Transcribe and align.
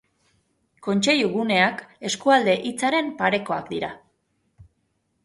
Kontseilu 0.85 1.27
guneak 1.33 1.83
eskualde 2.09 2.55
hitzaren 2.71 3.13
parekoak 3.21 3.69
dira. 3.75 3.91